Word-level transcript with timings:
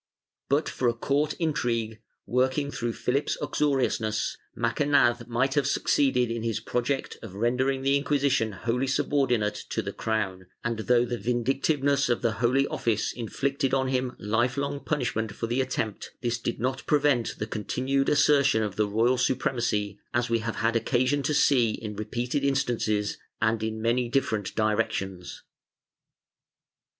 But 0.49 0.67
for 0.67 0.87
a 0.87 0.95
court 0.95 1.33
intrigue, 1.33 2.01
working 2.25 2.71
through 2.71 2.93
Philip's 2.93 3.37
uxoriousness, 3.39 4.35
Macanaz 4.57 5.27
might 5.27 5.53
have 5.53 5.67
succeeded 5.67 6.31
in 6.31 6.41
his 6.41 6.59
project 6.59 7.17
of 7.21 7.35
rendering 7.35 7.83
the 7.83 7.95
Inquisition 7.95 8.51
wholly 8.53 8.87
subordinate 8.87 9.53
to 9.69 9.83
the 9.83 9.93
crown, 9.93 10.47
and 10.63 10.79
though 10.79 11.05
the 11.05 11.19
vindictiveness 11.19 12.09
of 12.09 12.23
the 12.23 12.31
Holy 12.41 12.65
Office 12.65 13.13
inflicted 13.13 13.75
on 13.75 13.89
him 13.89 14.15
life 14.17 14.57
long 14.57 14.83
punishment 14.83 15.35
for 15.35 15.45
the 15.45 15.61
attempt, 15.61 16.09
this 16.21 16.39
did 16.39 16.59
not 16.59 16.83
pre 16.87 16.97
vent 16.99 17.37
the 17.37 17.45
continued 17.45 18.09
assertion 18.09 18.63
of 18.63 18.77
the 18.77 18.87
royal 18.87 19.19
supremacy, 19.19 19.99
as 20.15 20.31
we 20.31 20.39
have 20.39 20.55
had 20.55 20.75
occasion 20.75 21.21
to 21.21 21.33
see 21.35 21.73
in 21.73 21.95
repeated 21.95 22.43
instances 22.43 23.19
and 23.39 23.61
in 23.61 23.79
many 23.83 24.09
different 24.09 24.55
directions. 24.55 25.43